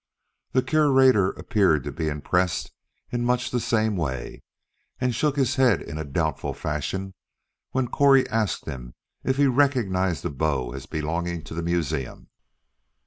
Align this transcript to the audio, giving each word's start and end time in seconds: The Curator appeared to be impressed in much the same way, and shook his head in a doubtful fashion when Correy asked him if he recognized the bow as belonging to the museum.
The 0.53 0.63
Curator 0.63 1.29
appeared 1.33 1.83
to 1.83 1.91
be 1.91 2.07
impressed 2.09 2.71
in 3.11 3.23
much 3.23 3.51
the 3.51 3.59
same 3.59 3.95
way, 3.95 4.41
and 4.99 5.13
shook 5.13 5.35
his 5.35 5.57
head 5.57 5.79
in 5.79 5.99
a 5.99 6.03
doubtful 6.03 6.55
fashion 6.55 7.13
when 7.69 7.87
Correy 7.87 8.27
asked 8.27 8.65
him 8.65 8.95
if 9.23 9.37
he 9.37 9.45
recognized 9.45 10.23
the 10.23 10.31
bow 10.31 10.71
as 10.73 10.87
belonging 10.87 11.43
to 11.43 11.53
the 11.53 11.61
museum. 11.61 12.31